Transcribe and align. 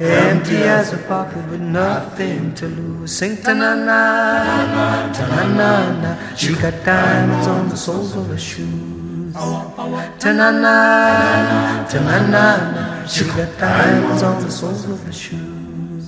empty 0.00 0.56
as 0.56 0.92
a 0.92 0.98
pocket 0.98 1.48
with 1.48 1.60
nothing 1.60 2.54
to 2.54 2.66
lose. 2.66 3.16
Sing 3.16 3.36
ta 3.36 3.52
na 3.54 3.74
na, 3.74 5.12
ta 5.12 5.26
na 5.28 5.42
na 5.54 6.02
na. 6.02 6.34
She 6.34 6.54
got 6.54 6.84
diamonds 6.84 7.46
on 7.46 7.68
the 7.68 7.76
soles 7.76 8.16
of 8.16 8.26
her 8.26 8.38
shoes. 8.38 9.34
Ta 9.34 10.32
na 10.32 10.50
na, 10.50 11.86
ta 11.86 12.00
na 12.00 12.18
na 12.26 12.72
na. 12.72 13.06
She 13.06 13.24
got 13.24 13.58
diamonds 13.58 14.22
on 14.22 14.42
the 14.42 14.50
soles 14.50 14.84
of 14.84 15.02
her 15.04 15.12
shoes. 15.12 16.06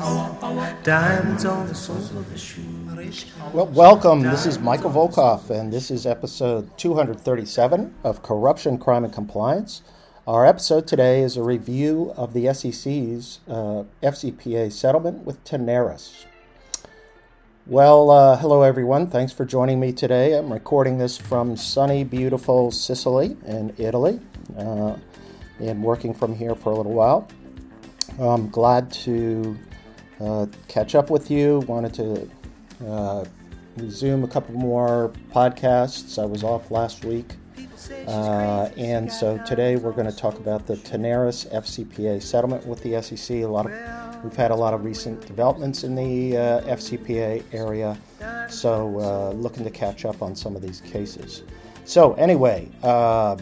Diamonds 0.83 1.45
on 1.45 1.67
the 1.69 1.75
soles 1.75 2.11
of 2.11 2.29
her 2.31 2.39
shoes. 2.39 3.27
Well, 3.53 3.67
welcome. 3.67 4.23
This 4.23 4.47
is 4.47 4.59
Michael 4.59 4.91
Volkov, 4.91 5.51
and 5.51 5.73
this 5.73 5.91
is 5.91 6.07
episode 6.07 6.77
237 6.77 7.95
of 8.05 8.23
Corruption, 8.23 8.79
Crime, 8.79 9.05
and 9.05 9.13
Compliance. 9.13 9.83
Our 10.27 10.45
episode 10.45 10.89
today 10.89 11.23
is 11.23 11.37
a 11.37 11.43
review 11.45 12.13
of 12.17 12.33
the 12.33 12.53
SEC's 12.53 13.39
uh, 13.47 13.85
FCPA 14.03 14.73
settlement 14.73 15.25
with 15.25 15.45
Tenaris. 15.45 16.25
Well, 17.65 18.11
uh, 18.11 18.37
hello 18.37 18.63
everyone. 18.63 19.07
Thanks 19.07 19.33
for 19.33 19.45
joining 19.45 19.79
me 19.79 19.93
today. 19.93 20.37
I'm 20.37 20.53
recording 20.53 20.99
this 20.99 21.17
from 21.17 21.57
sunny, 21.57 22.03
beautiful 22.03 22.73
Sicily 22.73 23.37
in 23.47 23.73
Italy, 23.79 24.19
uh, 24.59 24.97
and 25.61 25.81
working 25.85 26.13
from 26.13 26.35
here 26.35 26.57
for 26.57 26.73
a 26.73 26.75
little 26.75 26.95
while. 26.95 27.29
I'm 28.19 28.51
glad 28.51 28.91
to 29.05 29.57
uh, 30.21 30.47
catch 30.67 30.97
up 30.97 31.09
with 31.09 31.31
you. 31.31 31.61
Wanted 31.69 31.95
to 31.95 32.31
uh, 32.85 33.25
resume 33.77 34.25
a 34.25 34.29
couple 34.29 34.57
more 34.57 35.13
podcasts. 35.33 36.21
I 36.21 36.27
was 36.27 36.43
off 36.43 36.73
last 36.73 37.05
week. 37.05 37.37
Uh, 38.07 38.71
and 38.77 39.11
so 39.11 39.39
today 39.47 39.77
we're 39.77 39.93
going 39.93 40.11
to 40.11 40.17
talk 40.17 40.39
about 40.39 40.67
the 40.67 40.77
Tenaris 40.77 41.51
FCPA 41.53 42.23
settlement 42.23 42.67
with 42.67 42.83
the 42.83 43.01
SEC. 43.03 43.39
A 43.39 43.47
lot 43.47 43.67
of 43.67 44.25
we've 44.25 44.37
had 44.37 44.51
a 44.51 44.55
lot 44.55 44.73
of 44.73 44.85
recent 44.85 45.25
developments 45.27 45.85
in 45.85 45.95
the 45.95 46.37
uh, 46.37 46.61
FCPA 46.63 47.43
area, 47.53 47.99
so 48.49 48.99
uh, 49.01 49.31
looking 49.33 49.65
to 49.65 49.71
catch 49.71 50.05
up 50.05 50.23
on 50.23 50.35
some 50.35 50.57
of 50.57 50.63
these 50.63 50.81
cases. 50.81 51.43
So 51.85 52.15
anyway, 52.15 52.69
uh, 52.83 53.37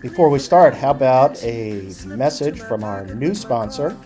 before 0.00 0.28
we 0.28 0.38
start, 0.38 0.74
how 0.74 0.90
about 0.90 1.42
a 1.44 1.92
message 2.06 2.60
from 2.60 2.82
our 2.82 3.06
new 3.14 3.34
sponsor, 3.34 3.96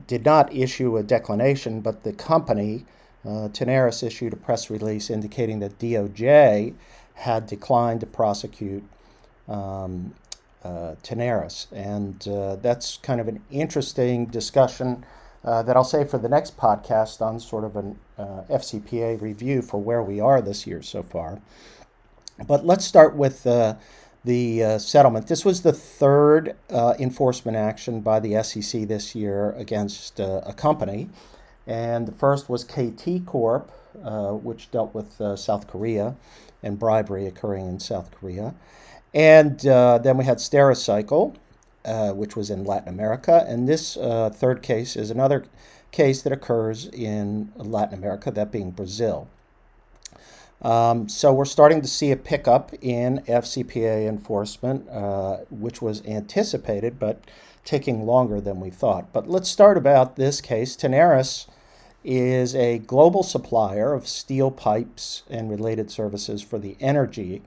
did 0.08 0.26
not 0.26 0.54
issue 0.54 0.98
a 0.98 1.04
declination, 1.04 1.82
but 1.82 2.04
the 2.04 2.14
company, 2.14 2.86
uh, 3.26 3.50
Tenaris, 3.50 4.04
issued 4.04 4.34
a 4.34 4.38
press 4.38 4.70
release 4.70 5.10
indicating 5.10 5.60
that 5.60 5.78
DOJ 5.80 6.74
had 7.14 7.48
declined 7.48 8.00
to 8.02 8.06
prosecute 8.06 8.84
um, 9.48 10.14
uh, 10.64 10.96
Tenaris. 11.04 11.68
And 11.72 12.28
uh, 12.28 12.58
that's 12.58 12.98
kind 12.98 13.22
of 13.22 13.28
an 13.28 13.42
interesting 13.52 14.26
discussion 14.26 15.06
uh, 15.44 15.64
that 15.64 15.76
I'll 15.76 15.84
save 15.84 16.10
for 16.10 16.18
the 16.18 16.30
next 16.30 16.58
podcast 16.58 17.22
on 17.22 17.40
sort 17.40 17.64
of 17.64 17.76
an 17.76 17.98
uh, 18.18 18.44
FCPA 18.50 19.22
review 19.22 19.62
for 19.62 19.82
where 19.82 20.04
we 20.04 20.20
are 20.20 20.42
this 20.42 20.68
year 20.68 20.82
so 20.82 21.04
far. 21.04 21.40
But 22.46 22.66
let's 22.66 22.86
start 22.86 23.16
with 23.16 23.48
the 24.28 24.64
uh, 24.64 24.78
settlement. 24.78 25.26
This 25.28 25.46
was 25.46 25.62
the 25.62 25.72
third 25.72 26.56
uh, 26.70 26.94
enforcement 27.00 27.58
action 27.58 28.02
by 28.02 28.20
the 28.20 28.44
SEC 28.44 28.82
this 28.82 29.16
year 29.16 29.54
against 29.54 30.20
uh, 30.20 30.42
a 30.46 30.54
company. 30.54 31.10
And 31.66 32.06
the 32.08 32.12
first 32.12 32.50
was 32.50 32.64
KT 32.64 33.26
Corp, 33.26 33.72
uh, 34.04 34.32
which 34.34 34.70
dealt 34.70 34.94
with 34.94 35.20
uh, 35.22 35.38
South 35.38 35.68
Korea 35.68 36.16
and 36.62 36.78
bribery 36.78 37.26
occurring 37.26 37.68
in 37.68 37.80
South 37.80 38.12
Korea. 38.12 38.54
And 39.14 39.60
then 39.62 40.18
we 40.18 40.26
had 40.26 40.38
Stericycle, 40.38 41.36
which 42.14 42.36
was 42.36 42.50
in 42.50 42.66
Latin 42.66 42.90
America. 42.90 43.46
And 43.48 43.68
this 43.68 43.96
third 43.96 44.62
case 44.62 44.96
is 44.96 45.10
another 45.10 45.46
case 45.92 46.22
that 46.24 46.34
occurs 46.34 46.88
in 46.88 47.52
Latin 47.56 47.98
America, 47.98 48.30
that 48.32 48.52
being 48.52 48.72
Brazil. 48.72 49.28
Um, 50.62 51.08
so 51.08 51.32
we're 51.34 51.46
starting 51.46 51.82
to 51.82 51.88
see 51.88 52.12
a 52.12 52.18
pickup 52.18 52.74
in 52.82 53.24
FCPA 53.28 54.08
enforcement, 54.08 54.90
uh, 54.90 55.38
which 55.50 55.82
was 55.82 56.04
anticipated, 56.06 57.00
but 57.00 57.22
taking 57.64 58.06
longer 58.06 58.42
than 58.42 58.60
we 58.60 58.70
thought. 58.70 59.12
But 59.14 59.30
let's 59.30 59.50
start 59.50 59.78
about 59.78 60.16
this 60.16 60.42
case. 60.42 60.76
Tenaris 60.76 61.48
is 62.04 62.56
a 62.56 62.80
global 62.80 63.22
supplier 63.22 63.94
of 63.94 64.08
steel 64.08 64.50
pipes 64.50 65.24
and 65.30 65.50
related 65.50 65.92
services 65.92 66.42
for 66.42 66.58
the 66.58 66.78
energy 66.80 67.42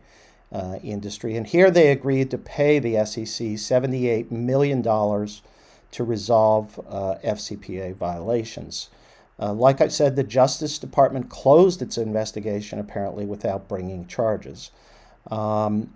uh, 0.53 0.79
industry. 0.83 1.37
And 1.37 1.47
here 1.47 1.71
they 1.71 1.91
agreed 1.91 2.31
to 2.31 2.39
pay 2.39 2.79
the 2.79 3.05
SEC 3.07 3.27
$78 3.27 4.31
million 4.31 4.83
to 4.83 6.05
resolve 6.05 6.79
uh, 6.89 7.17
FCPA 7.25 7.97
violations. 7.97 8.91
Uh, 9.41 9.55
like 9.55 9.81
I 9.81 9.89
said, 9.89 10.17
the 10.17 10.23
Justice 10.23 10.79
Department 10.79 11.31
closed 11.31 11.81
its 11.81 11.97
investigation 11.97 12.79
apparently 12.79 13.25
without 13.25 13.69
bringing 13.69 14.07
charges. 14.07 14.71
Um, 15.31 15.95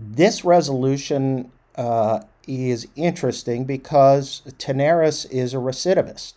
this 0.00 0.44
resolution 0.44 1.50
uh, 1.76 2.20
is 2.46 2.86
interesting 2.94 3.64
because 3.64 4.42
Tenaris 4.58 5.28
is 5.30 5.54
a 5.54 5.58
recidivist. 5.58 6.34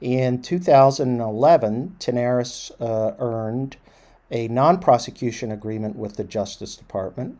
In 0.00 0.40
2011, 0.40 1.96
Tenaris 1.98 2.70
uh, 2.80 3.14
earned 3.18 3.76
a 4.30 4.48
non 4.48 4.78
prosecution 4.78 5.50
agreement 5.50 5.96
with 5.96 6.16
the 6.16 6.24
Justice 6.24 6.76
Department 6.76 7.36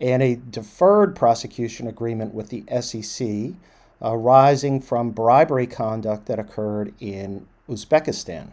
and 0.00 0.22
a 0.22 0.36
deferred 0.50 1.16
prosecution 1.16 1.86
agreement 1.86 2.34
with 2.34 2.50
the 2.50 2.64
SEC 2.80 3.54
arising 4.00 4.80
from 4.80 5.10
bribery 5.10 5.66
conduct 5.66 6.26
that 6.26 6.38
occurred 6.38 6.94
in 7.00 7.46
Uzbekistan. 7.68 8.52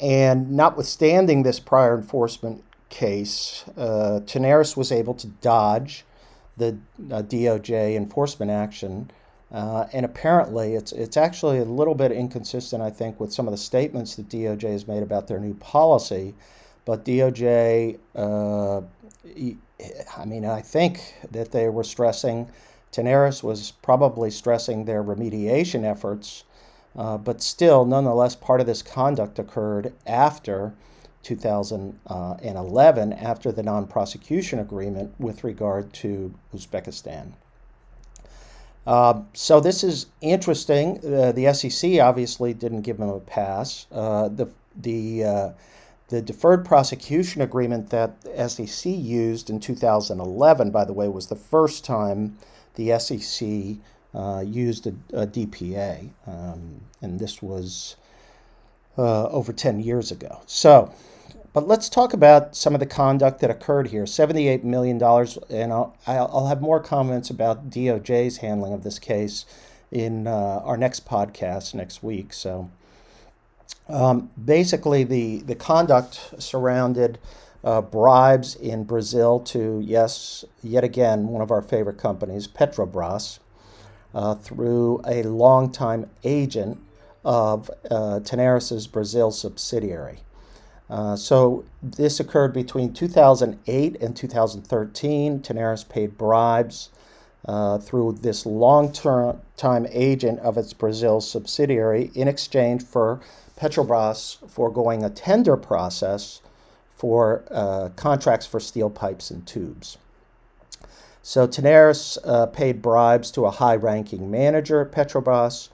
And 0.00 0.52
notwithstanding 0.52 1.42
this 1.42 1.58
prior 1.58 1.96
enforcement 1.96 2.62
case, 2.88 3.64
uh, 3.76 4.20
Tenaris 4.24 4.76
was 4.76 4.92
able 4.92 5.14
to 5.14 5.26
dodge 5.26 6.04
the 6.56 6.78
uh, 7.10 7.22
DOJ 7.22 7.96
enforcement 7.96 8.50
action. 8.50 9.10
Uh, 9.50 9.86
and 9.92 10.04
apparently, 10.04 10.74
it's 10.74 10.92
it's 10.92 11.16
actually 11.16 11.58
a 11.58 11.64
little 11.64 11.94
bit 11.94 12.12
inconsistent, 12.12 12.82
I 12.82 12.90
think, 12.90 13.18
with 13.18 13.32
some 13.32 13.48
of 13.48 13.52
the 13.52 13.58
statements 13.58 14.14
that 14.16 14.28
DOJ 14.28 14.70
has 14.72 14.86
made 14.86 15.02
about 15.02 15.26
their 15.26 15.40
new 15.40 15.54
policy. 15.54 16.34
But 16.84 17.04
DOJ, 17.04 17.98
uh, 18.14 18.80
I 20.16 20.24
mean, 20.26 20.44
I 20.44 20.60
think 20.60 21.14
that 21.30 21.50
they 21.50 21.68
were 21.68 21.84
stressing, 21.84 22.50
Tenaris 22.92 23.42
was 23.42 23.72
probably 23.82 24.30
stressing 24.30 24.84
their 24.84 25.02
remediation 25.02 25.84
efforts, 25.84 26.44
uh, 26.96 27.18
but 27.18 27.42
still, 27.42 27.84
nonetheless, 27.84 28.34
part 28.34 28.60
of 28.60 28.66
this 28.66 28.82
conduct 28.82 29.38
occurred 29.38 29.92
after 30.06 30.74
2011 31.22 33.12
after 33.12 33.52
the 33.52 33.62
non 33.62 33.86
prosecution 33.86 34.58
agreement 34.58 35.14
with 35.18 35.44
regard 35.44 35.92
to 35.92 36.32
Uzbekistan. 36.54 37.32
Uh, 38.86 39.20
so 39.34 39.60
this 39.60 39.84
is 39.84 40.06
interesting. 40.22 40.98
Uh, 41.04 41.32
the 41.32 41.52
SEC 41.52 42.00
obviously 42.00 42.54
didn't 42.54 42.82
give 42.82 42.96
them 42.96 43.10
a 43.10 43.20
pass. 43.20 43.86
Uh, 43.92 44.28
the 44.28 44.48
the 44.76 45.24
uh, 45.24 45.50
the 46.08 46.22
deferred 46.22 46.64
prosecution 46.64 47.42
agreement 47.42 47.90
that 47.90 48.22
the 48.22 48.48
SEC 48.48 48.90
used 48.90 49.50
in 49.50 49.60
2011, 49.60 50.70
by 50.70 50.84
the 50.84 50.92
way, 50.92 51.08
was 51.08 51.26
the 51.26 51.36
first 51.36 51.84
time 51.84 52.38
the 52.76 52.98
SEC 52.98 53.76
uh, 54.14 54.42
used 54.44 54.86
a, 54.86 54.94
a 55.12 55.26
DPA, 55.26 56.10
um, 56.26 56.80
and 57.02 57.18
this 57.18 57.42
was 57.42 57.96
uh, 58.96 59.28
over 59.28 59.52
10 59.52 59.80
years 59.80 60.10
ago. 60.10 60.40
So 60.46 60.92
but 61.58 61.66
let's 61.66 61.88
talk 61.88 62.12
about 62.12 62.54
some 62.54 62.74
of 62.74 62.80
the 62.80 62.86
conduct 62.86 63.40
that 63.40 63.50
occurred 63.50 63.88
here. 63.88 64.04
$78 64.04 64.64
million, 64.64 65.02
and 65.50 65.72
I'll, 65.72 65.96
I'll 66.06 66.46
have 66.46 66.60
more 66.60 66.78
comments 66.78 67.30
about 67.30 67.70
DOJ's 67.70 68.36
handling 68.36 68.72
of 68.72 68.84
this 68.84 68.98
case 68.98 69.46
in 69.90 70.26
uh, 70.26 70.60
our 70.62 70.76
next 70.76 71.06
podcast 71.06 71.74
next 71.74 72.02
week. 72.02 72.32
So 72.32 72.70
um, 73.88 74.30
basically, 74.44 75.04
the, 75.04 75.38
the 75.42 75.54
conduct 75.54 76.34
surrounded 76.38 77.18
uh, 77.64 77.80
bribes 77.80 78.54
in 78.56 78.84
Brazil 78.84 79.40
to, 79.40 79.80
yes, 79.84 80.44
yet 80.62 80.84
again, 80.84 81.28
one 81.28 81.42
of 81.42 81.50
our 81.50 81.62
favorite 81.62 81.98
companies, 81.98 82.46
Petrobras, 82.46 83.38
uh, 84.14 84.34
through 84.34 85.00
a 85.06 85.22
longtime 85.24 86.08
agent 86.24 86.78
of 87.24 87.70
uh, 87.90 88.20
Brazil 88.92 89.30
subsidiary. 89.30 90.18
Uh, 90.88 91.14
so 91.16 91.64
this 91.82 92.18
occurred 92.18 92.52
between 92.52 92.92
2008 92.92 94.00
and 94.00 94.16
2013. 94.16 95.40
Tenaris 95.40 95.86
paid 95.86 96.16
bribes 96.16 96.90
uh, 97.44 97.78
through 97.78 98.12
this 98.12 98.46
long-term 98.46 99.40
time 99.56 99.86
agent 99.90 100.38
of 100.40 100.56
its 100.56 100.72
Brazil 100.72 101.20
subsidiary 101.20 102.10
in 102.14 102.28
exchange 102.28 102.82
for 102.82 103.20
Petrobras 103.58 104.36
foregoing 104.48 105.04
a 105.04 105.10
tender 105.10 105.56
process 105.56 106.40
for 106.96 107.44
uh, 107.50 107.88
contracts 107.96 108.46
for 108.46 108.60
steel 108.60 108.88
pipes 108.88 109.30
and 109.30 109.46
tubes. 109.46 109.98
So 111.22 111.46
Tenaris 111.46 112.18
uh, 112.24 112.46
paid 112.46 112.80
bribes 112.80 113.30
to 113.32 113.46
a 113.46 113.50
high-ranking 113.50 114.30
manager 114.30 114.80
at 114.80 114.92
Petrobras 114.92 115.68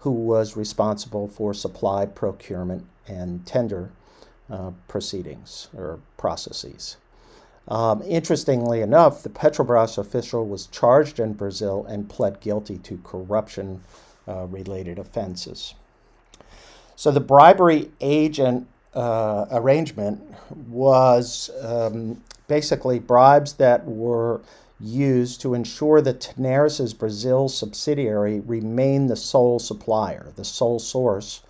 who 0.00 0.10
was 0.10 0.56
responsible 0.56 1.28
for 1.28 1.54
supply 1.54 2.06
procurement 2.06 2.84
and 3.06 3.46
tender 3.46 3.90
uh, 4.50 4.72
proceedings 4.86 5.68
or 5.76 5.98
processes. 6.16 6.96
Um, 7.68 8.02
interestingly 8.02 8.80
enough, 8.80 9.22
the 9.22 9.28
Petrobras 9.28 9.98
official 9.98 10.46
was 10.46 10.66
charged 10.66 11.20
in 11.20 11.34
Brazil 11.34 11.84
and 11.88 12.08
pled 12.08 12.40
guilty 12.40 12.78
to 12.78 12.98
corruption 13.04 13.82
uh, 14.26 14.46
related 14.46 14.98
offenses. 14.98 15.74
So 16.98 17.12
the 17.12 17.20
bribery 17.20 17.92
agent 18.00 18.66
uh, 18.92 19.46
arrangement 19.52 20.20
was 20.66 21.48
um, 21.62 22.20
basically 22.48 22.98
bribes 22.98 23.52
that 23.52 23.86
were 23.86 24.40
used 24.80 25.40
to 25.42 25.54
ensure 25.54 26.00
that 26.00 26.18
Tenaris's 26.18 26.92
Brazil 26.92 27.48
subsidiary 27.48 28.40
remained 28.40 29.10
the 29.10 29.14
sole 29.14 29.60
supplier, 29.60 30.32
the 30.34 30.44
sole 30.44 30.80
source 30.80 31.42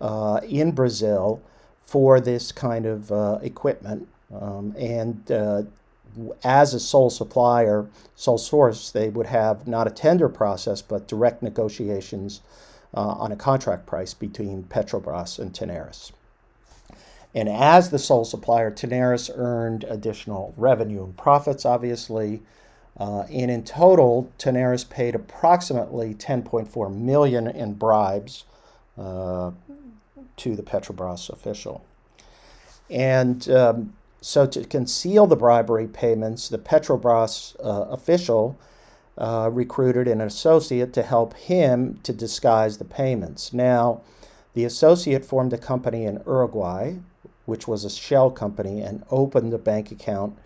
uh, 0.00 0.38
in 0.48 0.70
Brazil 0.70 1.42
for 1.84 2.20
this 2.20 2.52
kind 2.52 2.86
of 2.86 3.10
uh, 3.10 3.40
equipment. 3.42 4.06
Um, 4.32 4.76
and 4.78 5.28
uh, 5.32 5.62
as 6.44 6.72
a 6.72 6.78
sole 6.78 7.10
supplier, 7.10 7.88
sole 8.14 8.38
source, 8.38 8.92
they 8.92 9.08
would 9.08 9.26
have 9.26 9.66
not 9.66 9.88
a 9.88 9.90
tender 9.90 10.28
process, 10.28 10.82
but 10.82 11.08
direct 11.08 11.42
negotiations 11.42 12.42
on 13.00 13.32
a 13.32 13.36
contract 13.36 13.86
price 13.86 14.14
between 14.14 14.64
Petrobras 14.64 15.38
and 15.38 15.52
Tenaris. 15.52 16.12
And 17.34 17.48
as 17.48 17.90
the 17.90 17.98
sole 17.98 18.24
supplier, 18.24 18.70
Tenaris 18.70 19.30
earned 19.34 19.84
additional 19.84 20.54
revenue 20.56 21.02
and 21.02 21.16
profits, 21.16 21.64
obviously. 21.66 22.42
Uh, 22.96 23.22
and 23.22 23.50
in 23.50 23.64
total, 23.64 24.30
Tenaris 24.38 24.88
paid 24.88 25.16
approximately 25.16 26.14
10.4 26.14 26.94
million 26.94 27.48
in 27.48 27.74
bribes 27.74 28.44
uh, 28.96 29.50
to 30.36 30.54
the 30.54 30.62
Petrobras 30.62 31.28
official. 31.28 31.84
And 32.88 33.48
um, 33.50 33.94
so, 34.20 34.46
to 34.46 34.64
conceal 34.64 35.26
the 35.26 35.36
bribery 35.36 35.88
payments, 35.88 36.48
the 36.48 36.58
Petrobras 36.58 37.56
uh, 37.64 37.90
official 37.90 38.56
uh, 39.18 39.50
recruited 39.52 40.08
an 40.08 40.20
associate 40.20 40.92
to 40.92 41.02
help 41.02 41.34
him 41.34 41.98
to 42.02 42.12
disguise 42.12 42.78
the 42.78 42.84
payments. 42.84 43.52
Now, 43.52 44.00
the 44.54 44.64
associate 44.64 45.24
formed 45.24 45.52
a 45.52 45.58
company 45.58 46.04
in 46.04 46.22
Uruguay, 46.26 46.94
which 47.46 47.68
was 47.68 47.84
a 47.84 47.90
shell 47.90 48.30
company, 48.30 48.80
and 48.80 49.04
opened 49.10 49.52
a 49.52 49.58
bank 49.58 49.90
account 49.90 50.36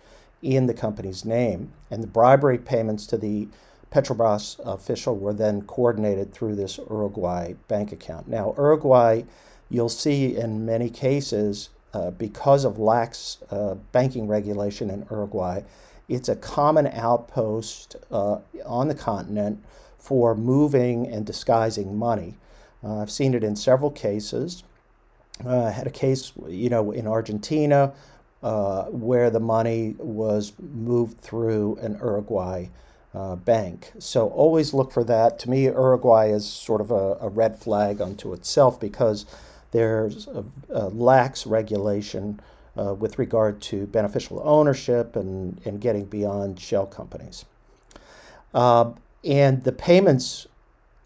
in 0.41 0.67
the 0.67 0.73
company's 0.73 1.25
name. 1.25 1.71
And 1.91 2.03
the 2.03 2.07
bribery 2.07 2.57
payments 2.57 3.05
to 3.07 3.17
the 3.17 3.47
Petrobras 3.91 4.59
official 4.65 5.15
were 5.15 5.33
then 5.33 5.63
coordinated 5.63 6.31
through 6.31 6.55
this 6.55 6.77
Uruguay 6.77 7.53
bank 7.67 7.91
account. 7.91 8.27
Now, 8.27 8.53
Uruguay 8.57 9.23
you'll 9.69 9.89
see 9.89 10.35
in 10.35 10.65
many 10.65 10.89
cases, 10.89 11.69
uh, 11.93 12.11
because 12.11 12.65
of 12.65 12.79
lax 12.79 13.37
uh, 13.51 13.75
banking 13.91 14.27
regulation 14.27 14.89
in 14.89 15.05
Uruguay, 15.09 15.61
it's 16.09 16.27
a 16.27 16.35
common 16.35 16.87
outpost 16.87 17.95
uh, 18.11 18.39
on 18.65 18.87
the 18.87 18.95
continent 18.95 19.63
for 19.97 20.35
moving 20.35 21.07
and 21.07 21.25
disguising 21.25 21.97
money. 21.97 22.35
Uh, 22.83 23.01
I've 23.01 23.11
seen 23.11 23.33
it 23.33 23.43
in 23.43 23.55
several 23.55 23.91
cases. 23.91 24.63
Uh, 25.45 25.65
I 25.65 25.71
had 25.71 25.87
a 25.87 25.91
case, 25.91 26.33
you 26.47 26.69
know, 26.69 26.91
in 26.91 27.07
Argentina 27.07 27.93
uh, 28.41 28.85
where 28.85 29.29
the 29.29 29.39
money 29.39 29.95
was 29.99 30.53
moved 30.59 31.19
through 31.19 31.77
an 31.81 31.93
Uruguay 31.95 32.67
uh, 33.13 33.35
bank. 33.35 33.91
So 33.99 34.29
always 34.29 34.73
look 34.73 34.91
for 34.91 35.03
that. 35.05 35.39
To 35.39 35.49
me, 35.49 35.65
Uruguay 35.65 36.31
is 36.31 36.47
sort 36.47 36.81
of 36.81 36.91
a, 36.91 37.17
a 37.21 37.29
red 37.29 37.57
flag 37.57 38.01
unto 38.01 38.33
itself 38.33 38.79
because 38.79 39.25
there's 39.71 40.27
a, 40.27 40.43
a 40.69 40.89
lax 40.89 41.45
regulation 41.45 42.39
uh, 42.79 42.93
with 42.93 43.19
regard 43.19 43.61
to 43.61 43.85
beneficial 43.87 44.41
ownership 44.45 45.15
and, 45.15 45.59
and 45.65 45.81
getting 45.81 46.05
beyond 46.05 46.59
shell 46.59 46.85
companies. 46.85 47.45
Uh, 48.53 48.91
and 49.23 49.63
the 49.63 49.71
payments 49.71 50.47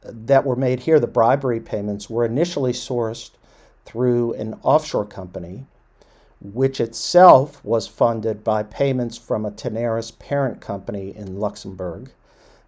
that 0.04 0.46
were 0.46 0.56
made 0.56 0.82
here, 0.82 1.00
the 1.00 1.08
bribery 1.08 1.60
payments, 1.60 2.10
were 2.10 2.26
initially 2.26 2.74
sourced 2.74 3.32
through 3.86 4.34
an 4.34 4.54
offshore 4.62 5.06
company, 5.06 5.66
which 6.42 6.80
itself 6.80 7.64
was 7.64 7.88
funded 7.88 8.44
by 8.44 8.64
payments 8.64 9.18
from 9.18 9.46
a 9.46 9.52
Tenaris 9.52 10.18
parent 10.20 10.60
company 10.62 11.16
in 11.16 11.40
Luxembourg 11.40 12.12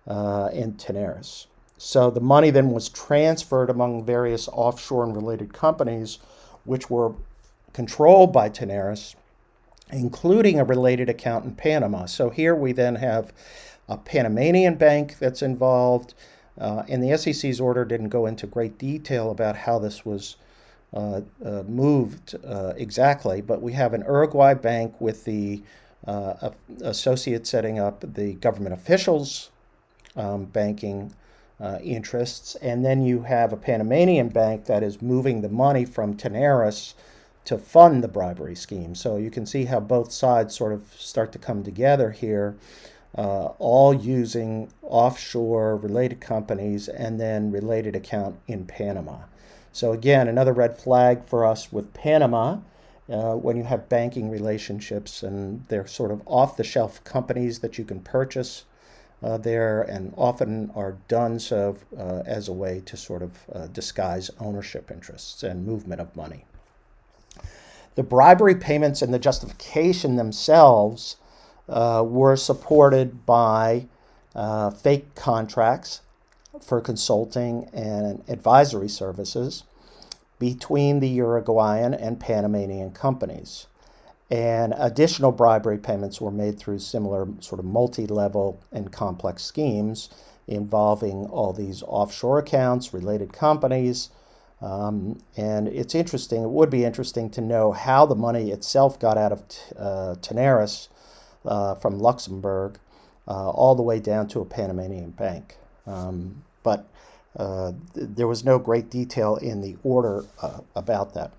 uh, 0.08 0.50
in 0.54 0.74
Tenaris. 0.74 1.46
So 1.78 2.10
the 2.10 2.22
money 2.22 2.52
then 2.52 2.72
was 2.72 2.88
transferred 2.88 3.70
among 3.70 4.06
various 4.06 4.48
offshore 4.48 5.04
and 5.04 5.16
related 5.16 5.54
companies, 5.54 6.20
which 6.64 6.90
were 6.90 7.14
controlled 7.76 8.32
by 8.32 8.50
Tenaris, 8.50 9.16
including 9.92 10.62
a 10.62 10.64
related 10.64 11.10
account 11.10 11.44
in 11.44 11.54
Panama. 11.54 12.06
So 12.06 12.30
here 12.30 12.56
we 12.56 12.72
then 12.72 12.96
have 12.96 13.34
a 13.90 13.98
Panamanian 13.98 14.76
bank 14.76 15.20
that's 15.20 15.42
involved. 15.42 16.14
Uh, 16.58 16.84
and 16.88 17.04
the 17.04 17.18
SEC's 17.18 17.60
order 17.60 17.84
didn't 17.84 18.08
go 18.08 18.28
into 18.28 18.48
great 18.48 18.78
detail 18.78 19.30
about 19.30 19.58
how 19.58 19.78
this 19.78 20.06
was 20.06 20.38
uh, 20.94 21.20
uh, 21.44 21.64
moved 21.68 22.36
uh, 22.48 22.72
exactly, 22.78 23.42
but 23.42 23.62
we 23.62 23.74
have 23.74 23.94
an 23.94 24.06
Uruguay 24.08 24.54
bank 24.54 25.02
with 25.02 25.26
the 25.26 25.62
uh, 26.08 26.52
associate 26.82 27.46
setting 27.46 27.78
up 27.78 28.06
the 28.14 28.36
government 28.36 28.74
officials 28.74 29.50
um, 30.16 30.46
banking 30.46 31.14
uh, 31.60 31.80
interests. 31.84 32.56
And 32.62 32.86
then 32.86 33.04
you 33.04 33.24
have 33.24 33.52
a 33.52 33.58
Panamanian 33.58 34.30
bank 34.30 34.64
that 34.68 34.82
is 34.82 35.02
moving 35.02 35.42
the 35.42 35.50
money 35.50 35.84
from 35.84 36.16
Tenaris 36.16 36.94
to 37.46 37.58
fund 37.58 38.04
the 38.04 38.08
bribery 38.08 38.56
scheme. 38.56 38.96
So 38.96 39.18
you 39.18 39.32
can 39.32 39.46
see 39.46 39.66
how 39.66 39.80
both 39.80 40.12
sides 40.12 40.56
sort 40.56 40.74
of 40.74 40.94
start 40.98 41.32
to 41.34 41.40
come 41.40 41.64
together 41.64 42.12
here, 42.12 42.56
uh, 43.18 43.46
all 43.60 43.94
using 43.94 44.72
offshore 44.82 45.78
related 45.78 46.20
companies 46.20 46.88
and 46.90 47.20
then 47.20 47.52
related 47.52 47.96
account 47.96 48.38
in 48.48 48.66
Panama. 48.66 49.20
So 49.72 49.92
again, 49.92 50.28
another 50.28 50.54
red 50.54 50.78
flag 50.78 51.26
for 51.26 51.46
us 51.46 51.72
with 51.72 51.94
Panama. 51.94 52.58
Uh, 53.08 53.36
when 53.36 53.56
you 53.56 53.64
have 53.64 53.88
banking 53.88 54.32
relationships 54.32 55.22
and 55.22 55.64
they're 55.68 55.86
sort 55.86 56.10
of 56.10 56.24
off 56.26 56.58
the 56.58 56.64
shelf 56.64 57.04
companies 57.04 57.60
that 57.60 57.78
you 57.78 57.86
can 57.86 58.00
purchase 58.00 58.64
uh, 59.22 59.38
there 59.38 59.84
and 59.84 60.12
often 60.18 60.72
are 60.76 60.98
done 61.08 61.38
so 61.38 61.78
uh, 61.98 62.24
as 62.26 62.48
a 62.48 62.54
way 62.54 62.82
to 62.86 62.98
sort 62.98 63.22
of 63.22 63.38
uh, 63.54 63.68
disguise 63.68 64.32
ownership 64.40 64.90
interests 64.90 65.44
and 65.44 65.66
movement 65.66 66.02
of 66.02 66.16
money. 66.16 66.46
The 67.96 68.04
bribery 68.04 68.56
payments 68.56 69.02
and 69.02 69.14
the 69.14 69.20
justification 69.20 70.16
themselves 70.16 71.18
uh, 71.70 72.04
were 72.06 72.36
supported 72.36 73.26
by 73.26 73.88
uh, 74.36 74.70
fake 74.70 75.16
contracts 75.16 76.02
for 76.62 76.82
consulting 76.82 77.70
and 77.74 78.24
advisory 78.28 78.90
services 78.90 79.64
between 80.40 81.00
the 81.00 81.08
Uruguayan 81.08 81.94
and 81.94 82.20
Panamanian 82.20 82.92
companies. 82.92 83.68
And 84.30 84.74
additional 84.78 85.32
bribery 85.32 85.78
payments 85.78 86.20
were 86.20 86.32
made 86.32 86.58
through 86.58 86.80
similar 86.80 87.28
sort 87.40 87.60
of 87.60 87.66
multi 87.66 88.08
level 88.08 88.60
and 88.72 88.92
complex 88.92 89.44
schemes 89.44 90.10
involving 90.48 91.26
all 91.28 91.54
these 91.54 91.84
offshore 91.84 92.40
accounts, 92.40 92.94
related 92.94 93.34
companies. 93.34 94.10
Um, 94.62 95.20
and 95.36 95.68
it's 95.68 95.94
interesting, 95.96 96.44
it 96.44 96.50
would 96.50 96.70
be 96.70 96.86
interesting 96.86 97.30
to 97.32 97.42
know 97.42 97.72
how 97.72 98.06
the 98.06 98.16
money 98.16 98.52
itself 98.52 99.00
got 99.00 99.18
out 99.18 99.32
of 99.32 99.44
uh, 99.78 100.16
Tenaris 100.22 100.88
uh, 101.46 101.76
from 101.76 102.00
Luxembourg 102.00 102.80
uh, 103.28 103.50
all 103.50 103.76
the 103.76 103.84
way 103.84 104.00
down 104.00 104.28
to 104.30 104.40
a 104.40 104.46
Panamanian 104.46 105.12
bank. 105.12 105.58
Um, 105.86 106.44
but 106.64 106.88
uh, 107.38 107.74
th- 107.94 108.08
there 108.16 108.28
was 108.28 108.46
no 108.46 108.58
great 108.58 108.90
detail 108.90 109.36
in 109.36 109.62
the 109.62 109.78
order 109.84 110.26
uh, 110.42 110.62
about 110.76 111.14
that. 111.14 111.32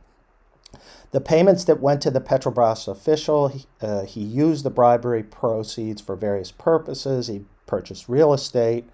The 1.13 1.21
payments 1.21 1.65
that 1.65 1.81
went 1.81 2.03
to 2.03 2.11
the 2.11 2.21
Petrobras 2.21 2.87
official, 2.87 3.49
he, 3.49 3.65
uh, 3.81 4.05
he 4.05 4.21
used 4.21 4.65
the 4.65 4.71
bribery 4.71 5.23
proceeds 5.23 6.03
for 6.03 6.17
various 6.17 6.53
purposes. 6.53 7.29
He 7.29 7.45
purchased 7.67 8.09
real 8.09 8.35
estate 8.35 8.85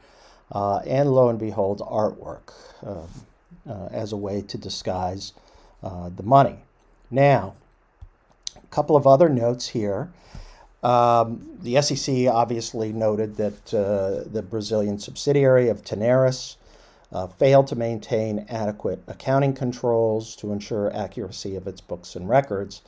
and, 0.52 1.12
lo 1.12 1.28
and 1.28 1.38
behold, 1.38 1.80
artwork 1.80 2.52
um, 2.86 3.08
uh, 3.68 3.88
as 3.90 4.12
a 4.12 4.16
way 4.16 4.42
to 4.42 4.58
disguise 4.58 5.32
uh, 5.82 6.10
the 6.14 6.22
money. 6.22 6.58
Now, 7.10 7.54
a 8.56 8.66
couple 8.68 8.96
of 8.96 9.06
other 9.06 9.28
notes 9.28 9.68
here. 9.68 10.12
Um, 10.82 11.58
the 11.60 11.80
SEC 11.80 12.26
obviously 12.26 12.92
noted 12.92 13.36
that 13.36 13.72
uh, 13.74 14.28
the 14.28 14.42
Brazilian 14.42 14.98
subsidiary 14.98 15.68
of 15.68 15.84
Tenaris 15.84 16.56
uh, 17.12 17.26
failed 17.26 17.66
to 17.68 17.76
maintain 17.76 18.46
adequate 18.48 19.02
accounting 19.06 19.52
controls 19.52 20.34
to 20.36 20.52
ensure 20.52 20.94
accuracy 20.94 21.54
of 21.54 21.66
its 21.66 21.80
books 21.80 22.16
and 22.16 22.28
records. 22.28 22.82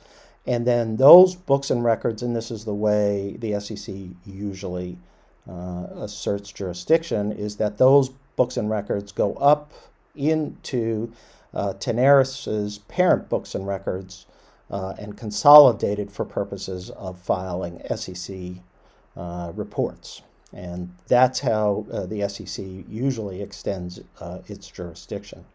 And 0.47 0.65
then 0.65 0.97
those 0.97 1.35
books 1.35 1.69
and 1.69 1.83
records, 1.83 2.21
and 2.21 2.35
this 2.35 2.51
is 2.51 2.65
the 2.65 2.73
way 2.73 3.35
the 3.39 3.59
SEC 3.59 3.95
usually 4.25 4.97
uh, 5.49 5.87
asserts 5.95 6.51
jurisdiction, 6.51 7.31
is 7.31 7.55
that 7.57 7.77
those 7.77 8.09
books 8.35 8.57
and 8.57 8.69
records 8.69 9.11
go 9.11 9.35
up 9.35 9.71
into 10.15 11.11
uh, 11.53 11.73
Tenaris's 11.73 12.79
parent 12.79 13.29
books 13.29 13.55
and 13.55 13.65
records 13.67 14.25
uh, 14.69 14.93
and 14.97 15.17
consolidated 15.17 16.11
for 16.11 16.25
purposes 16.25 16.89
of 16.91 17.17
filing 17.17 17.81
SEC 17.95 18.35
uh, 19.15 19.51
reports. 19.55 20.21
And 20.53 20.95
that's 21.07 21.39
how 21.39 21.85
uh, 21.91 22.05
the 22.05 22.27
SEC 22.29 22.65
usually 22.89 23.41
extends 23.41 23.99
uh, 24.19 24.39
its 24.47 24.67
jurisdiction. 24.67 25.45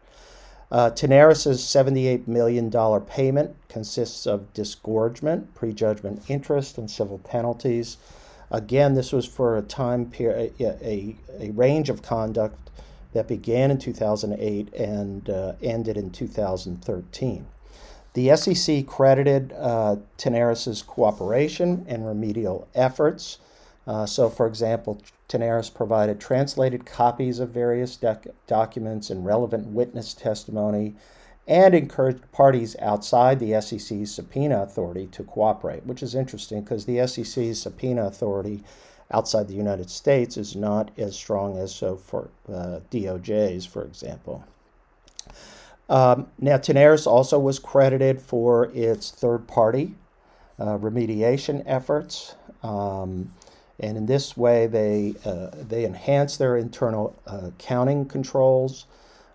Uh, 0.71 0.89
Tenaris's 0.89 1.59
$78 1.61 2.27
million 2.27 2.71
payment 3.01 3.55
consists 3.67 4.25
of 4.25 4.53
disgorgement, 4.53 5.53
prejudgment 5.53 6.23
interest, 6.29 6.77
and 6.77 6.89
civil 6.89 7.17
penalties. 7.17 7.97
Again, 8.49 8.93
this 8.93 9.11
was 9.11 9.25
for 9.25 9.57
a 9.57 9.61
time 9.61 10.05
period, 10.05 10.53
a, 10.59 10.87
a, 10.87 11.15
a 11.39 11.51
range 11.51 11.89
of 11.89 12.01
conduct 12.01 12.70
that 13.13 13.27
began 13.27 13.71
in 13.71 13.77
2008 13.77 14.73
and 14.73 15.29
uh, 15.29 15.53
ended 15.61 15.97
in 15.97 16.11
2013. 16.11 17.45
The 18.13 18.35
SEC 18.35 18.85
credited 18.87 19.53
uh, 19.57 19.97
Tenaris's 20.17 20.81
cooperation 20.81 21.85
and 21.87 22.05
remedial 22.05 22.67
efforts 22.75 23.39
uh, 23.87 24.05
so, 24.05 24.29
for 24.29 24.45
example, 24.45 25.01
Tenaris 25.27 25.73
provided 25.73 26.19
translated 26.19 26.85
copies 26.85 27.39
of 27.39 27.49
various 27.49 27.95
doc- 27.95 28.27
documents 28.47 29.09
and 29.09 29.25
relevant 29.25 29.67
witness 29.67 30.13
testimony 30.13 30.95
and 31.47 31.73
encouraged 31.73 32.31
parties 32.31 32.75
outside 32.79 33.39
the 33.39 33.59
SEC's 33.59 34.13
subpoena 34.13 34.61
authority 34.61 35.07
to 35.07 35.23
cooperate, 35.23 35.85
which 35.85 36.03
is 36.03 36.13
interesting 36.13 36.61
because 36.61 36.85
the 36.85 37.05
SEC's 37.07 37.59
subpoena 37.59 38.05
authority 38.05 38.63
outside 39.13 39.47
the 39.47 39.53
United 39.53 39.89
States 39.89 40.37
is 40.37 40.55
not 40.55 40.91
as 40.97 41.15
strong 41.15 41.57
as 41.57 41.73
so 41.73 41.95
for 41.95 42.29
uh, 42.49 42.79
DOJ's, 42.91 43.65
for 43.65 43.83
example. 43.83 44.43
Um, 45.89 46.27
now, 46.39 46.57
Tenaris 46.57 47.05
also 47.05 47.37
was 47.37 47.59
credited 47.59 48.21
for 48.21 48.71
its 48.73 49.11
third 49.11 49.47
party 49.47 49.95
uh, 50.57 50.77
remediation 50.77 51.63
efforts. 51.65 52.35
Um, 52.63 53.33
and 53.79 53.97
in 53.97 54.05
this 54.05 54.37
way, 54.37 54.67
they, 54.67 55.15
uh, 55.25 55.49
they 55.53 55.85
enhance 55.85 56.37
their 56.37 56.55
internal 56.55 57.15
uh, 57.27 57.47
accounting 57.47 58.05
controls. 58.05 58.85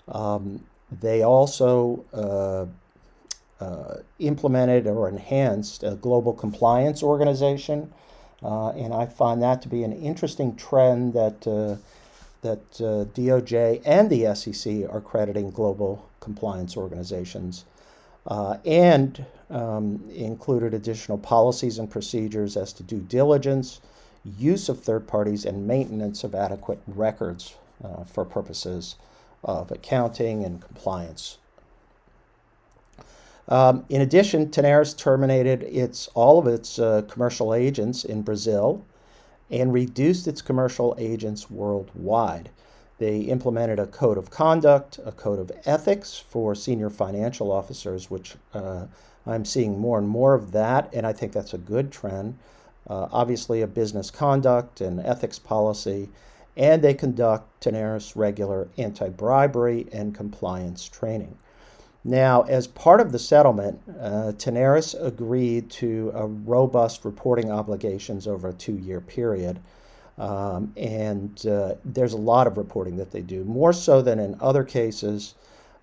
Um, 0.09 0.65
they 1.01 1.23
also 1.23 2.05
uh, 2.15 2.67
uh, 3.63 3.97
implemented 4.19 4.87
or 4.87 5.09
enhanced 5.09 5.83
a 5.83 5.97
global 5.97 6.33
compliance 6.33 7.03
organization. 7.03 7.93
Uh, 8.43 8.71
and 8.71 8.93
I 8.93 9.07
find 9.07 9.43
that 9.43 9.63
to 9.63 9.69
be 9.69 9.83
an 9.83 9.93
interesting 9.93 10.57
trend 10.57 11.15
that, 11.15 11.41
that 12.43 12.73
DOJ 12.73 13.83
and 13.85 14.11
the 14.11 14.35
SEC 14.35 14.89
are 14.91 15.01
crediting 15.01 15.51
global 15.51 16.09
compliance 16.21 16.77
organizations. 16.77 17.65
Uh, 18.27 18.59
and 18.65 19.25
um, 19.51 20.03
included 20.13 20.75
additional 20.75 21.17
policies 21.19 21.79
and 21.79 21.89
procedures 21.89 22.57
as 22.57 22.73
to 22.73 22.83
due 22.83 23.01
diligence, 23.01 23.81
use 24.25 24.69
of 24.69 24.81
third 24.81 25.07
parties, 25.07 25.45
and 25.45 25.67
maintenance 25.67 26.25
of 26.25 26.35
adequate 26.35 26.81
records 26.89 27.55
uh, 27.85 28.03
for 28.03 28.25
purposes 28.25 28.97
of 29.45 29.71
accounting 29.71 30.45
and 30.45 30.61
compliance. 30.61 31.39
Um, 33.49 33.85
in 33.89 34.01
addition, 34.01 34.49
Tenaris 34.49 34.97
terminated 34.97 35.63
its, 35.63 36.09
all 36.15 36.39
of 36.39 36.47
its 36.47 36.79
uh, 36.79 37.03
commercial 37.09 37.55
agents 37.55 38.05
in 38.05 38.23
Brazil 38.23 38.85
and 39.51 39.73
reduced 39.73 40.27
its 40.27 40.43
commercial 40.43 40.97
agents 40.99 41.49
worldwide. 41.51 42.51
They 42.99 43.21
implemented 43.21 43.79
a 43.79 43.87
code 43.87 44.19
of 44.19 44.31
conduct, 44.31 44.99
a 45.05 45.13
code 45.13 45.39
of 45.39 45.53
ethics 45.65 46.19
for 46.19 46.55
senior 46.55 46.91
financial 46.91 47.53
officers, 47.53 48.11
which 48.11 48.35
uh, 48.55 48.87
I'm 49.27 49.45
seeing 49.45 49.79
more 49.79 49.99
and 49.99 50.09
more 50.09 50.35
of 50.35 50.53
that, 50.53 50.93
and 50.93 51.07
I 51.07 51.13
think 51.13 51.33
that's 51.33 51.55
a 51.55 51.59
good 51.59 51.93
trend 51.93 52.39
uh, 52.89 53.09
obviously 53.13 53.63
a 53.63 53.67
business 53.67 54.11
conduct 54.11 54.81
and 54.81 55.01
ethics 55.01 55.39
policy, 55.39 56.09
and 56.57 56.83
they 56.83 56.95
conduct 56.95 57.65
Tenaris 57.65 58.15
regular 58.15 58.69
anti 58.79 59.09
bribery 59.09 59.87
and 59.93 60.15
compliance 60.15 60.89
training. 60.89 61.37
Now, 62.07 62.43
as 62.43 62.69
part 62.69 63.01
of 63.01 63.11
the 63.11 63.19
settlement, 63.19 63.81
uh, 63.89 64.33
Tenaris 64.37 64.95
agreed 65.05 65.69
to 65.73 66.13
robust 66.45 67.05
reporting 67.05 67.51
obligations 67.51 68.29
over 68.29 68.51
a 68.51 68.53
two 68.53 68.77
year 68.77 69.01
period. 69.01 69.59
Um, 70.17 70.73
and 70.77 71.45
uh, 71.47 71.75
there's 71.85 72.13
a 72.13 72.19
lot 72.19 72.47
of 72.47 72.57
reporting 72.57 72.97
that 72.99 73.11
they 73.11 73.23
do, 73.23 73.45
more 73.45 73.73
so 73.73 74.01
than 74.03 74.21
in 74.21 74.37
other 74.41 74.63
cases. 74.63 75.35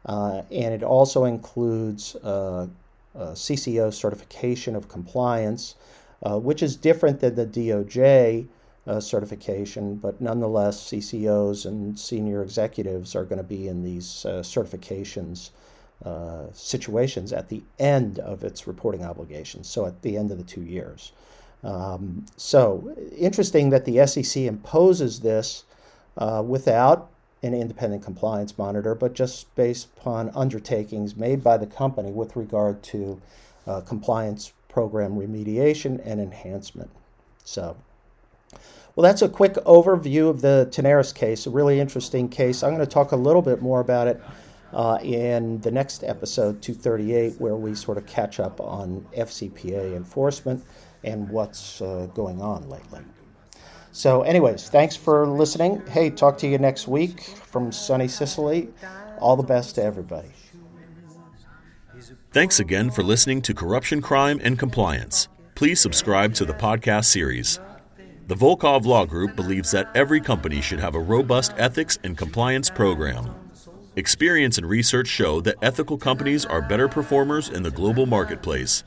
Uh, 0.06 0.44
and 0.50 0.74
it 0.74 0.82
also 0.82 1.26
includes 1.26 2.16
uh, 2.16 2.68
CCO 3.16 3.94
certification 3.94 4.78
of 4.78 4.88
compliance, 4.88 5.76
uh, 6.24 6.40
which 6.40 6.64
is 6.64 6.78
different 6.78 7.20
than 7.20 7.36
the 7.36 7.46
DOJ 7.46 8.48
uh, 8.88 9.00
certification, 9.00 9.96
but 9.96 10.20
nonetheless, 10.20 10.90
CCOs 10.90 11.66
and 11.66 12.00
senior 12.00 12.42
executives 12.42 13.16
are 13.16 13.24
going 13.24 13.38
to 13.38 13.44
be 13.44 13.68
in 13.68 13.84
these 13.84 14.26
uh, 14.26 14.42
certifications 14.42 15.52
uh, 16.06 16.52
situations 16.54 17.32
at 17.32 17.50
the 17.50 17.62
end 17.80 18.20
of 18.20 18.44
its 18.44 18.68
reporting 18.68 19.04
obligations, 19.04 19.70
so 19.70 19.86
at 19.86 20.02
the 20.02 20.18
end 20.18 20.32
of 20.32 20.38
the 20.38 20.44
two 20.44 20.62
years. 20.62 21.14
Um, 21.64 22.26
so, 22.36 22.94
interesting 23.18 23.70
that 23.70 23.86
the 23.86 24.06
SEC 24.06 24.44
imposes 24.44 25.22
this 25.22 25.64
uh, 26.18 26.44
without 26.46 27.10
an 27.42 27.54
independent 27.54 28.04
compliance 28.04 28.58
monitor, 28.58 28.96
but 28.96 29.14
just 29.14 29.54
based 29.56 29.88
upon 29.98 30.30
undertakings 30.36 31.16
made 31.16 31.44
by 31.44 31.58
the 31.58 31.68
company 31.68 32.12
with 32.12 32.36
regard 32.36 32.84
to 32.84 33.22
uh, 33.66 33.82
compliance 33.82 34.52
program 34.68 35.16
remediation 35.16 36.02
and 36.06 36.20
enhancement. 36.20 36.90
So, 37.44 37.78
well, 38.96 39.04
that's 39.04 39.22
a 39.22 39.30
quick 39.30 39.54
overview 39.54 40.30
of 40.30 40.42
the 40.42 40.68
Tenaris 40.72 41.14
case, 41.14 41.46
a 41.46 41.50
really 41.50 41.80
interesting 41.80 42.30
case. 42.30 42.64
I'm 42.64 42.76
going 42.76 42.86
to 42.86 42.92
talk 42.92 43.12
a 43.12 43.18
little 43.18 43.42
bit 43.42 43.62
more 43.62 43.80
about 43.80 44.08
it 44.08 44.22
uh, 44.74 45.00
in 45.02 45.60
the 45.62 45.72
next 45.72 46.04
episode, 46.04 46.62
238, 46.62 47.40
where 47.40 47.56
we 47.56 47.76
sort 47.76 47.98
of 47.98 48.06
catch 48.06 48.40
up 48.40 48.60
on 48.60 49.06
FCPA 49.16 49.96
enforcement 49.96 50.64
and 51.04 51.30
what's 51.30 51.82
uh, 51.82 52.08
going 52.14 52.42
on 52.42 52.68
lately. 52.70 53.02
So, 53.92 54.24
anyways, 54.24 54.70
thanks 54.70 54.96
for 54.96 55.28
listening. 55.28 55.86
Hey, 55.88 56.10
talk 56.10 56.38
to 56.40 56.48
you 56.48 56.58
next 56.58 56.88
week 56.88 57.22
from 57.22 57.72
sunny 57.72 58.08
Sicily. 58.08 58.70
All 59.20 59.36
the 59.36 59.44
best 59.44 59.76
to 59.76 59.84
everybody. 59.84 60.30
Thanks 62.32 62.60
again 62.60 62.90
for 62.90 63.04
listening 63.04 63.44
to 63.44 63.54
Corruption, 63.54 64.02
Crime, 64.02 64.40
and 64.44 64.58
Compliance. 64.58 65.28
Please 65.54 65.80
subscribe 65.80 66.34
to 66.36 66.46
the 66.46 66.54
podcast 66.54 67.06
series. 67.06 67.60
The 68.26 68.36
Volkov 68.36 68.86
Law 68.86 69.06
Group 69.06 69.36
believes 69.36 69.70
that 69.72 69.96
every 69.96 70.20
company 70.20 70.62
should 70.62 70.80
have 70.80 70.96
a 70.96 71.00
robust 71.00 71.54
ethics 71.58 72.00
and 72.04 72.18
compliance 72.18 72.72
program. 72.72 73.43
Experience 73.96 74.58
and 74.58 74.68
research 74.68 75.08
show 75.08 75.40
that 75.42 75.58
ethical 75.62 76.00
companies 76.00 76.46
are 76.46 76.64
better 76.64 76.88
performers 76.88 77.50
in 77.50 77.62
the 77.62 77.70
global 77.70 78.08
marketplace. 78.08 78.84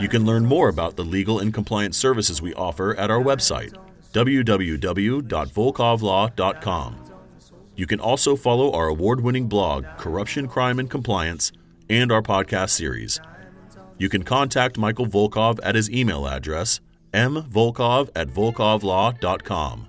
You 0.00 0.08
can 0.08 0.24
learn 0.24 0.44
more 0.44 0.68
about 0.68 0.96
the 0.96 1.04
legal 1.04 1.38
and 1.38 1.54
compliance 1.54 1.96
services 1.96 2.42
we 2.42 2.52
offer 2.54 2.96
at 2.96 3.12
our 3.12 3.22
website, 3.22 3.76
www.volkovlaw.com. 4.12 6.96
You 7.76 7.86
can 7.86 8.00
also 8.00 8.34
follow 8.34 8.72
our 8.72 8.88
award 8.88 9.20
winning 9.20 9.46
blog, 9.46 9.84
Corruption, 9.98 10.48
Crime, 10.48 10.80
and 10.80 10.90
Compliance, 10.90 11.52
and 11.88 12.10
our 12.10 12.22
podcast 12.22 12.70
series. 12.70 13.20
You 13.98 14.08
can 14.08 14.24
contact 14.24 14.76
Michael 14.76 15.06
Volkov 15.06 15.60
at 15.62 15.76
his 15.76 15.88
email 15.90 16.26
address, 16.26 16.80
mvolkov 17.12 18.10
at 18.16 18.26
volkovlaw.com. 18.28 19.88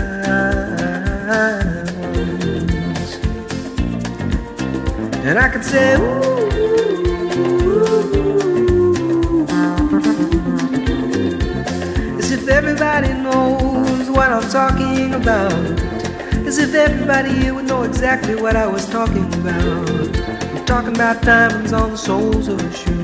And 5.23 5.39
I 5.39 5.47
could 5.47 5.63
say, 5.63 5.95
ooh, 5.95 6.11
as 12.17 12.31
if 12.31 12.49
everybody 12.49 13.13
knows 13.13 14.09
what 14.09 14.29
I'm 14.31 14.49
talking 14.49 15.13
about. 15.13 15.53
As 16.45 16.57
if 16.57 16.73
everybody 16.73 17.29
here 17.29 17.53
would 17.53 17.65
know 17.65 17.83
exactly 17.83 18.35
what 18.35 18.57
I 18.57 18.67
was 18.67 18.85
talking 18.89 19.33
about. 19.35 19.89
I'm 20.19 20.65
talking 20.65 20.93
about 20.93 21.21
diamonds 21.21 21.71
on 21.71 21.91
the 21.91 21.97
soles 21.97 22.49
of 22.49 22.59
her 22.59 22.71
shoes. 22.73 23.00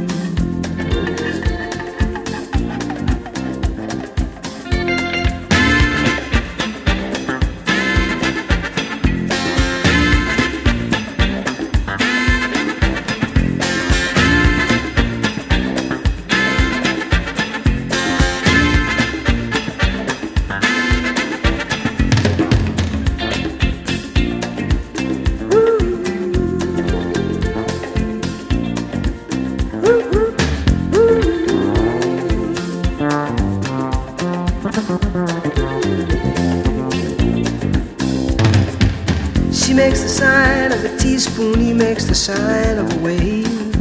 Sign 42.27 42.77
of 42.77 42.91
a 42.91 42.99
wave. 42.99 43.71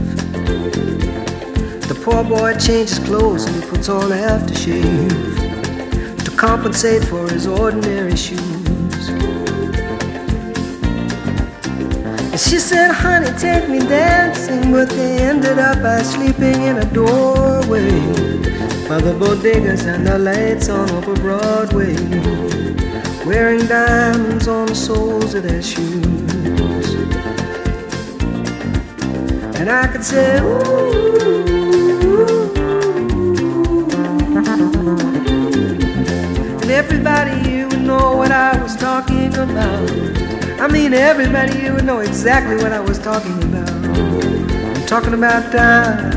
The 1.88 2.00
poor 2.04 2.22
boy 2.22 2.56
changes 2.56 3.00
clothes 3.00 3.44
and 3.44 3.56
he 3.56 3.68
puts 3.68 3.88
on 3.88 4.11
aftershave 4.12 5.44
to 6.24 6.30
compensate 6.30 7.02
for 7.02 7.28
his 7.28 7.48
ordinary 7.48 8.14
shoes. 8.14 9.09
And 12.30 12.38
she 12.38 12.61
said, 12.61 12.92
honey, 12.92 13.37
take 13.37 13.68
me 13.68 13.80
dancing, 13.80 14.70
but 14.70 14.90
they 14.90 15.22
ended 15.22 15.59
up 15.59 15.82
by 15.82 16.02
sleeping 16.02 16.62
in 16.62 16.76
a 16.76 16.85
doorway 16.92 17.90
by 18.88 19.00
the 19.00 19.14
bodegas 19.18 19.92
and 19.92 20.06
the 20.06 20.18
lights 20.20 20.68
on 20.68 20.88
over 20.90 21.16
Broadway 21.16 21.96
wearing 23.26 23.66
diamonds 23.66 24.46
on 24.46 24.66
the 24.66 24.74
soles 24.76 25.35
of 25.35 25.42
their 25.42 25.62
shoes. 25.62 26.36
And 29.68 29.74
I 29.74 29.88
could 29.88 30.05
say, 30.05 30.38
ooh. 30.38 30.46
ooh. 30.46 31.57
And 36.62 36.70
everybody 36.70 37.37
here 37.40 37.66
would 37.66 37.81
know 37.81 38.16
what 38.16 38.31
I 38.31 38.62
was 38.62 38.76
talking 38.76 39.35
about. 39.35 39.90
I 40.61 40.68
mean, 40.68 40.94
everybody 40.94 41.59
here 41.59 41.74
would 41.74 41.85
know 41.85 41.98
exactly 41.98 42.55
what 42.62 42.70
I 42.70 42.79
was 42.79 43.00
talking 43.00 43.42
about. 43.42 43.68
I'm 43.68 44.87
talking 44.87 45.14
about 45.14 45.52
diamonds. 45.52 46.16